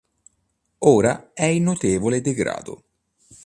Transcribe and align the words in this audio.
Ora 0.79 1.29
è 1.31 1.43
in 1.45 1.61
notevole 1.61 2.21
degrado. 2.21 2.85